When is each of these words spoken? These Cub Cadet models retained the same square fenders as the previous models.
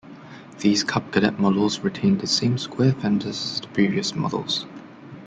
These 0.61 0.83
Cub 0.83 1.11
Cadet 1.11 1.37
models 1.37 1.81
retained 1.81 2.21
the 2.21 2.25
same 2.25 2.57
square 2.57 2.91
fenders 2.93 3.39
as 3.45 3.61
the 3.61 3.67
previous 3.67 4.15
models. 4.15 4.65